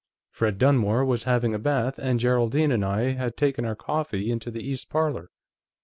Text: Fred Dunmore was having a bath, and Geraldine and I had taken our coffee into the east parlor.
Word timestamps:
Fred 0.31 0.57
Dunmore 0.57 1.05
was 1.05 1.25
having 1.25 1.53
a 1.53 1.59
bath, 1.59 1.99
and 1.99 2.19
Geraldine 2.19 2.71
and 2.71 2.83
I 2.83 3.11
had 3.11 3.37
taken 3.37 3.65
our 3.65 3.75
coffee 3.75 4.31
into 4.31 4.49
the 4.49 4.67
east 4.67 4.89
parlor. 4.89 5.29